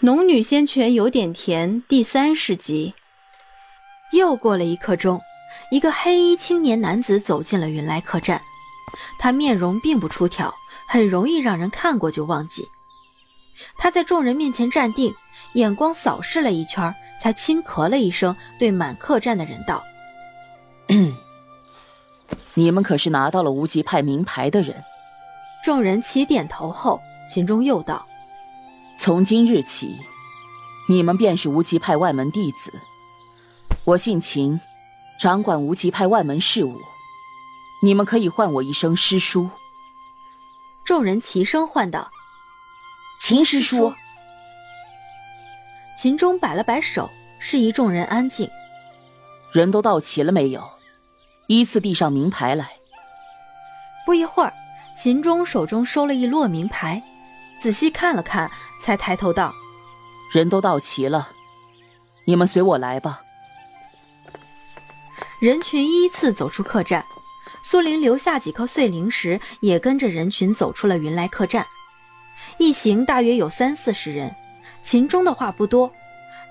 [0.00, 2.94] 农女仙泉有点甜，第三十集。
[4.12, 5.20] 又过了一刻钟，
[5.72, 8.40] 一个黑衣青年男子走进了云来客栈。
[9.18, 10.54] 他面容并不出挑，
[10.88, 12.62] 很容易让人看过就忘记。
[13.76, 15.12] 他在众人面前站定，
[15.54, 19.82] 眼光扫视了一圈，才轻咳了一声，对满客栈的人道
[22.54, 24.84] ：“你们可是拿到了无极派名牌的人？”
[25.64, 28.06] 众人齐点头后，秦钟又道
[29.00, 29.96] ：“从今日起，
[30.88, 32.80] 你们便是无极派外门弟子。
[33.84, 34.60] 我姓秦，
[35.20, 36.82] 掌管无极派外门事务。
[37.80, 39.48] 你们可以唤我一声师叔。”
[40.84, 42.10] 众人齐声唤道
[43.22, 43.94] ：“秦师叔。”
[45.96, 47.08] 秦钟摆了摆手，
[47.38, 48.50] 示意众人安静。
[49.52, 50.68] 人都到齐了没有？
[51.46, 52.72] 依次递上名牌来。
[54.04, 54.52] 不一会儿。
[54.96, 57.00] 秦钟手中收了一摞名牌，
[57.62, 59.54] 仔细看了看，才抬头道
[60.32, 61.28] ：“人都到齐了，
[62.24, 63.22] 你们随我来吧。”
[65.40, 67.04] 人群依次走出客栈，
[67.62, 71.66] 苏林留下几颗碎灵石，也跟着人群走出了云来客栈。
[72.56, 74.34] 一行大约有三四十人。
[74.82, 75.92] 秦钟的话不多，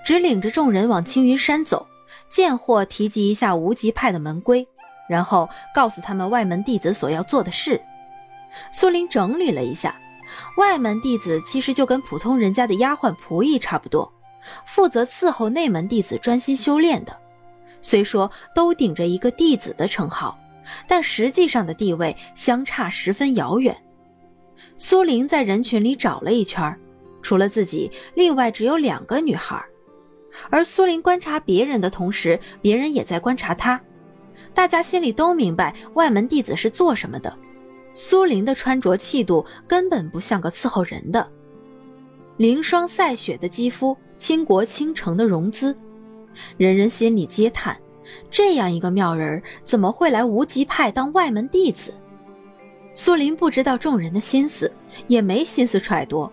[0.04, 1.86] 只领着众人往青云山走，
[2.28, 4.66] 见货提及一下无极派的门规，
[5.08, 7.80] 然后告诉他们外门弟子所要做的事。
[8.70, 9.94] 苏林整理了一下，
[10.56, 14.12] 外门弟子其实就跟普通人家的丫鬟仆役差不多，
[14.66, 17.16] 负责伺候内门弟子专心修炼的。
[17.80, 20.38] 虽说都顶着一个弟子的称号，
[20.86, 23.76] 但实际上的地位相差十分遥远。
[24.76, 26.76] 苏林在人群里找了一圈，
[27.22, 29.64] 除了自己，另外只有两个女孩。
[30.50, 33.80] 而苏林观察别人的同时，别人也在观察他。
[34.54, 37.36] 大家心里都明白外门弟子是做什么的。
[38.00, 41.28] 苏林的穿着气度根本不像个伺候人的，
[42.36, 45.76] 凌霜赛雪的肌肤，倾国倾城的容姿，
[46.56, 47.76] 人人心里皆叹：
[48.30, 51.92] 这样一个妙人怎么会来无极派当外门弟子？
[52.94, 54.70] 苏林不知道众人的心思，
[55.08, 56.30] 也没心思揣度，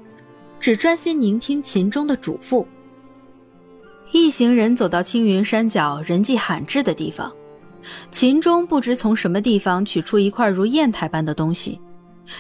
[0.60, 2.64] 只专心聆听秦钟的嘱咐。
[4.12, 7.34] 一行人走到青云山脚人迹罕至的地方。
[8.12, 11.80] 秦钟不知从什么地方取出一块如砚台般的东西，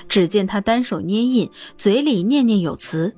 [0.08, 3.16] 只见他单手捏印，嘴里念念有词。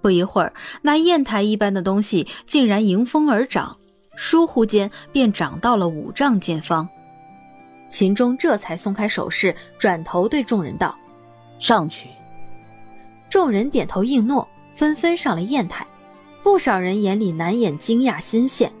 [0.00, 0.52] 不一会儿，
[0.82, 3.76] 那砚台一般的东西竟然迎风而长，
[4.18, 6.88] 倏忽间便长到了五丈见方。
[7.88, 10.96] 秦钟这才松开手势，转头对众人道
[11.60, 12.08] ：“上去。”
[13.30, 15.86] 众人点头应诺，纷纷上了砚台。
[16.42, 18.72] 不少人眼里难掩惊讶新鲜。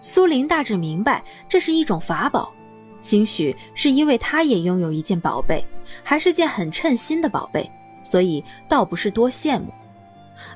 [0.00, 2.52] 苏林大致明白这是一种法宝，
[3.00, 5.64] 兴许是因为他也拥有一件宝贝，
[6.02, 7.68] 还是件很称心的宝贝，
[8.04, 9.72] 所以倒不是多羡慕。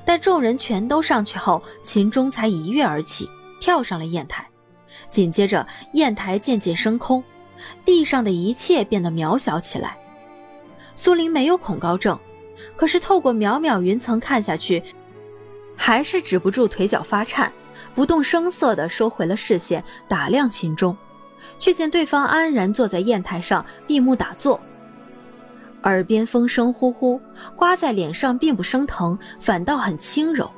[0.05, 4.47] 待众人全都上去后，秦钟才一跃而起，跳上了砚台。
[5.09, 7.23] 紧接着，砚台渐渐升空，
[7.83, 9.97] 地上的一切变得渺小起来。
[10.95, 12.17] 苏林没有恐高症，
[12.75, 14.81] 可是透过渺渺云层看下去，
[15.75, 17.51] 还是止不住腿脚发颤。
[17.93, 20.95] 不动声色地收回了视线，打量秦钟，
[21.57, 24.59] 却见对方安然坐在砚台上，闭目打坐。
[25.83, 27.19] 耳边风声呼呼，
[27.55, 30.49] 刮在脸上并不生疼，反倒很轻柔。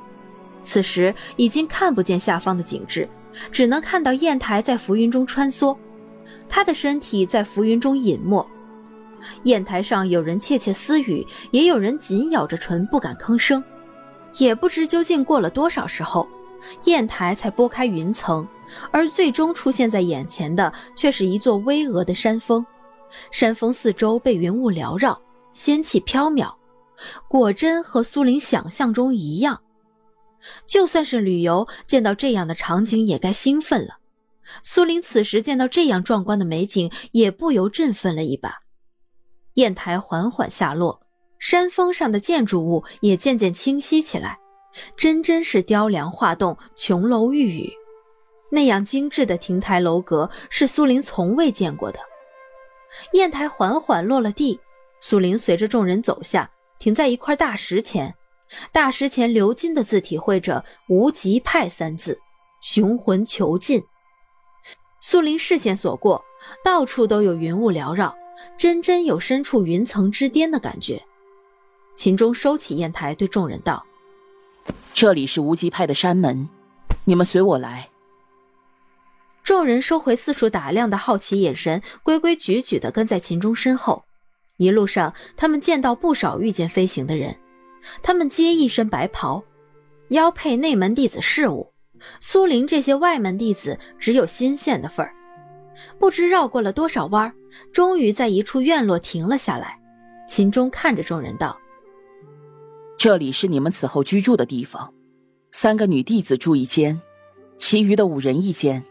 [0.62, 3.08] 此时已经看不见下方的景致，
[3.50, 5.76] 只能看到砚台在浮云中穿梭，
[6.48, 8.46] 他的身体在浮云中隐没。
[9.44, 13.62] 砚台上有人窃窃私语，也有人紧咬着唇不敢吭声。
[14.36, 16.28] 也不知究竟过了多少时候。
[16.82, 18.46] 砚台才拨开云层，
[18.90, 22.64] 而最终出现在眼前的却是一座巍峨的山峰。
[23.30, 25.20] 山峰四周被云雾缭绕，
[25.52, 26.52] 仙气飘渺，
[27.28, 29.60] 果真和苏林想象中一样。
[30.66, 33.98] 就算是旅游，见到这样的场景也该兴奋了。
[34.62, 38.62] 苏林此时见到这样壮观的美景，也不由振奋了一把。
[39.54, 41.00] 砚台缓缓下落，
[41.38, 44.38] 山峰上的建筑物也渐渐清晰起来。
[44.96, 47.72] 真真是雕梁画栋、琼楼玉宇，
[48.50, 51.98] 那样精致的亭台楼阁是苏林从未见过的。
[53.12, 54.58] 砚台缓缓落了地，
[55.00, 58.14] 苏林随着众人走下，停在一块大石前。
[58.72, 62.18] 大石前鎏金的字体绘着“无极派”三字，
[62.60, 63.82] 雄浑遒劲。
[65.00, 66.24] 苏林视线所过，
[66.64, 68.16] 到处都有云雾缭绕，
[68.58, 71.00] 真真有身处云层之巅的感觉。
[71.94, 73.85] 秦钟收起砚台，对众人道。
[74.94, 76.48] 这里是无极派的山门，
[77.04, 77.88] 你们随我来。
[79.44, 84.04] 众人收回四处打量的好奇眼神，规规矩矩的跟在秦钟身后。
[84.56, 87.36] 一路上，他们见到不少御剑飞行的人，
[88.02, 89.44] 他们皆一身白袍。
[90.08, 91.72] 腰配内门弟子事物，
[92.20, 95.12] 苏林这些外门弟子只有新鲜的份儿。
[95.98, 97.30] 不知绕过了多少弯，
[97.72, 99.78] 终于在一处院落停了下来。
[100.26, 101.56] 秦钟看着众人道
[102.98, 104.92] ：“这里是你们此后居住的地方，
[105.52, 107.00] 三个女弟子住一间，
[107.58, 108.82] 其余的五人一间。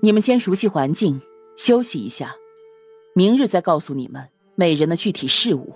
[0.00, 1.20] 你们先熟悉环境，
[1.56, 2.34] 休息一下，
[3.14, 5.74] 明日再告诉你们每人的具体事务。”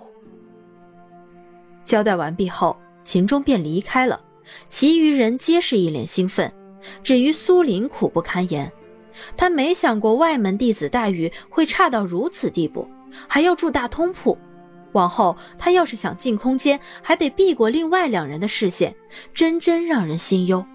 [1.85, 4.19] 交代完毕后，秦钟便离开了，
[4.67, 6.51] 其余人皆是一脸兴奋，
[7.03, 8.71] 至于苏林苦不堪言。
[9.37, 12.87] 他没想过外门弟子待遇会差到如此地步，
[13.27, 14.37] 还要住大通铺。
[14.93, 18.95] 往后他要是想进空间，还得避过另外两人的视线，
[19.33, 20.65] 真真让人心忧。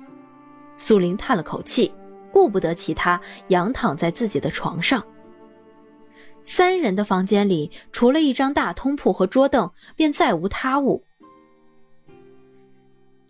[0.76, 1.92] 苏林叹了口气，
[2.32, 5.04] 顾不得其他，仰躺在自己的床上。
[6.42, 11.02] 三人的房间里，除了一张大通铺和桌凳，便再无他物。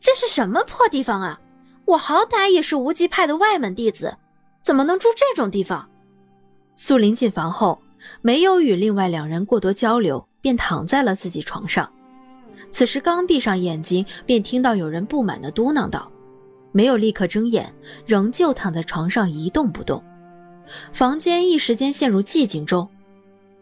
[0.00, 1.40] 这是什么破地方啊！
[1.86, 4.16] 我好歹也是无极派的外门弟子，
[4.62, 5.88] 怎么能住这种地方？
[6.76, 7.80] 苏林进房后，
[8.20, 10.26] 没有与另外两人过多交流。
[10.44, 11.90] 便躺在了自己床上，
[12.68, 16.12] 此时刚闭上眼睛，便听到有人不满的嘟囔道
[16.70, 17.74] ：“没有立刻睁眼，
[18.04, 20.04] 仍旧躺在床上一动不动。”
[20.92, 22.86] 房间一时间陷入寂静中，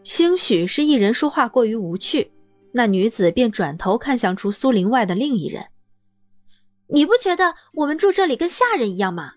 [0.03, 2.29] 兴许是一人说话过于无趣，
[2.73, 5.67] 那女子便转头看向除苏林外的另一人
[6.91, 9.35] ：“你不觉得我们住这里跟下人一样吗？”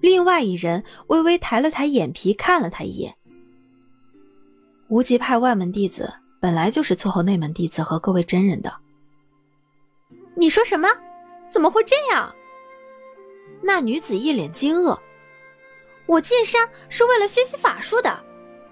[0.00, 3.16] 另外一人微微抬了抬眼皮，看了他一眼。
[4.90, 8.74] 无极派外门弟子本来就是伺候内门弟子和各位真人的。
[10.34, 10.88] 你说什么？
[11.48, 12.34] 怎么会这样？
[13.62, 14.98] 那女子一脸惊愕。
[16.06, 18.20] 我进山是为了学习法术的，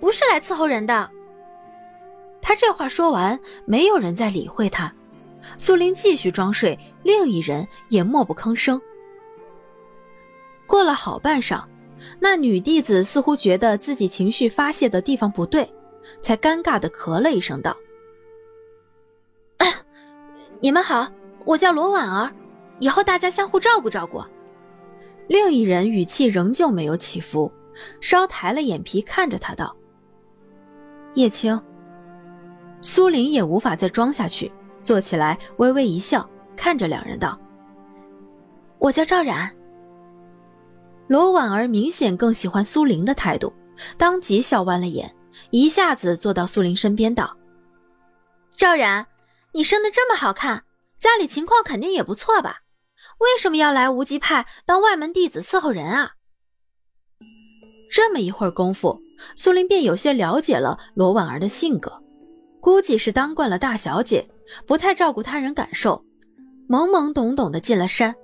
[0.01, 1.09] 不是来伺候人的。
[2.43, 4.93] 他这话说完，没有人再理会他。
[5.57, 8.81] 苏林继续装睡，另一人也默不吭声。
[10.67, 11.63] 过了好半晌，
[12.19, 15.73] 那女弟子似乎觉得自己情绪发泄的地方不对。
[16.21, 17.77] 才尴尬的咳了一声，道
[20.61, 21.11] ：“你们好，
[21.45, 22.33] 我叫罗婉儿，
[22.81, 24.23] 以后大家相互照顾照顾。”
[25.29, 27.53] 另一人语气仍旧没有起伏，
[28.01, 29.77] 稍抬了眼皮看着他道
[31.15, 31.61] ：“叶青。”
[32.81, 34.51] 苏林也无法再装下去，
[34.83, 37.39] 坐起来微微一笑，看着两人道
[38.79, 39.55] ：“我叫赵冉。”
[41.09, 43.53] 罗婉儿明显更喜欢苏林的态度，
[43.97, 45.15] 当即笑弯了眼。
[45.51, 47.37] 一下子坐到苏林身边，道
[48.57, 49.07] ：“赵然，
[49.53, 50.65] 你生的这么好看，
[50.99, 52.59] 家里情况肯定也不错吧？
[53.19, 56.13] 为什么要来无极派当外门弟子伺候人啊？”
[57.91, 59.01] 这么一会儿功夫，
[59.35, 62.03] 苏林便有些了解了罗婉儿的性格，
[62.61, 64.29] 估计是当惯了大小姐，
[64.67, 66.05] 不太照顾他人感受，
[66.69, 68.15] 懵懵懂懂的进了山，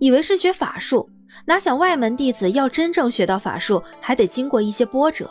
[0.00, 1.08] 以为是学法术，
[1.46, 5.30] 哪想外门弟子要真正学到法术，还得经过一些波折。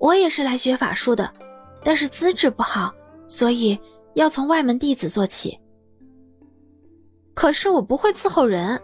[0.00, 1.30] 我也是来学法术的，
[1.84, 2.92] 但是资质不好，
[3.28, 3.78] 所以
[4.14, 5.56] 要从外门弟子做起。
[7.34, 8.80] 可是我不会伺候人。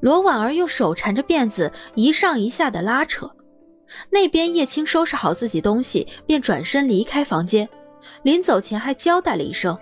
[0.00, 3.30] 罗婉儿用手缠着辫子，一上一下的拉扯。
[4.10, 7.68] 那边叶青收拾好自己东西，便转身离开房间，
[8.22, 9.78] 临走前还交代了一声：“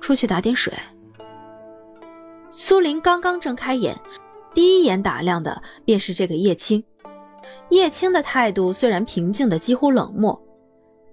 [0.00, 0.72] 出去打点水。”
[2.50, 3.98] 苏林刚刚睁开眼，
[4.54, 6.82] 第一眼打量的便是这个叶青。
[7.70, 10.40] 叶青的态度虽然平静的几乎冷漠，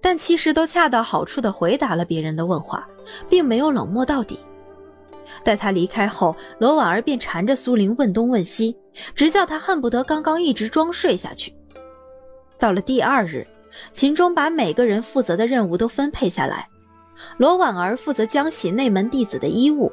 [0.00, 2.86] 但其实都恰到好处的回答了别人的问话，
[3.28, 4.38] 并没有冷漠到底。
[5.42, 8.76] 待他离开后，罗婉儿便缠着苏玲问东问西，
[9.14, 11.52] 直叫他恨不得刚刚一直装睡下去。
[12.58, 13.46] 到了第二日，
[13.90, 16.68] 秦钟把每个人负责的任务都分配下来，
[17.36, 19.90] 罗婉儿负责将洗内门弟子的衣物，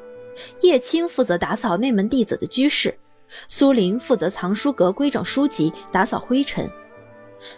[0.62, 2.94] 叶青负责打扫内门弟子的居室。
[3.48, 6.70] 苏林负责藏书阁规整书籍、打扫灰尘。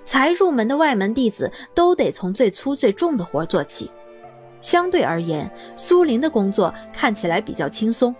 [0.06, 3.92] 才入门的外门弟子都得从最粗最重的活做起。
[4.62, 8.16] 相对而言，苏林的工作看起来比较轻松，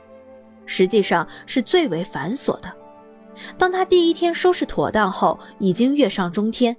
[0.66, 2.70] 实际上是最为繁琐的。
[3.58, 6.76] 当他第一天收拾妥当后，已经月上中天。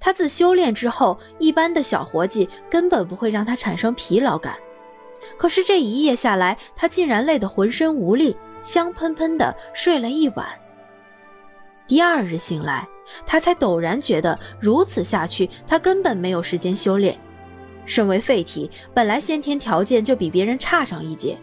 [0.00, 4.56] 他自修炼之后，一般的小活计根本不会让他产生疲劳感。
[5.36, 8.34] 可是这一夜下来，他竟然累得浑身无力。
[8.66, 10.44] 香喷喷的睡了一晚。
[11.86, 12.84] 第二日醒来，
[13.24, 17.16] 他才陡然觉得如此下去，他根本没有时间修炼。
[17.84, 21.38] 身为废体，本来先天条件就比别人差上一截，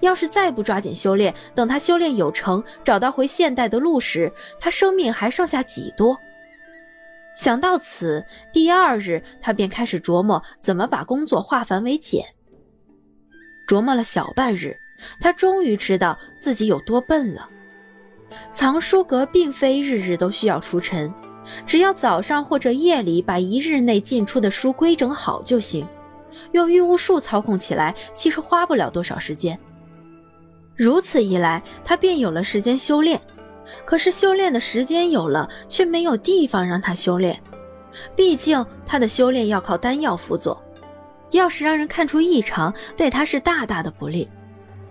[0.00, 6.18] 要是再不抓紧修炼，等他修炼有成，找到回现代的路时，他生命还剩下几多？
[7.36, 12.24] 想到此，第二日他便开始琢磨怎么把工作化繁为简。
[13.68, 14.76] 琢磨了小半日，
[15.20, 17.48] 他终于知道自己有多笨了。
[18.52, 21.12] 藏书阁并非日日都需要除尘，
[21.66, 25.86] 只要早上或者夜里把一日内进出的书规整好就行。
[26.52, 29.56] 用御巫术操控起来，其实花不了多少时间。
[30.74, 33.20] 如此一来，他便有了时间修炼。
[33.84, 37.40] 可是修炼的时间有了，却没有地方让他修炼。
[38.16, 40.60] 毕竟他的修炼要靠丹药辅佐，
[41.30, 44.28] 要是让人看出异常，对他是大大的不利。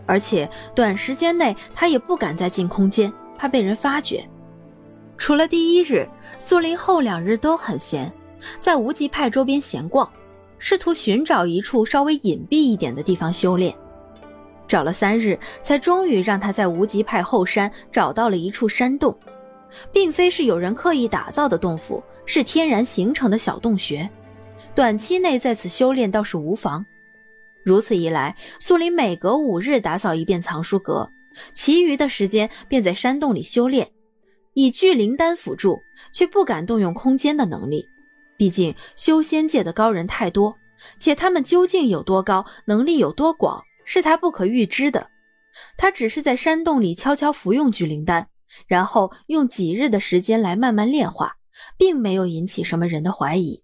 [0.06, 4.28] 而且短时间内他也不敢再进空间，怕被人发觉。
[5.18, 6.08] 除了第一日，
[6.40, 8.12] 苏林后两日都很闲，
[8.60, 10.10] 在无极派周边闲逛，
[10.58, 13.74] 试图寻找一处稍微隐蔽一点的地方修炼。
[14.68, 19.16] 找了三日，才终于让他在无极派后山找到了一处山洞，
[19.92, 24.10] 并非是有人刻意打造的洞府，是天然形成的小洞穴。
[24.74, 26.84] 短期内在此修炼倒是无妨。
[27.64, 31.10] 如此一来，苏林每隔五日打扫一遍藏书阁，
[31.54, 33.90] 其余的时间便在山洞里修炼，
[34.54, 35.80] 以聚灵丹辅助，
[36.12, 37.86] 却不敢动用空间的能力。
[38.38, 40.56] 毕竟修仙界的高人太多，
[41.00, 43.64] 且他们究竟有多高，能力有多广。
[43.86, 45.10] 是他不可预知的，
[45.78, 48.28] 他只是在山洞里悄悄服用聚灵丹，
[48.68, 51.36] 然后用几日的时间来慢慢炼化，
[51.78, 53.63] 并没有引起什么人的怀疑。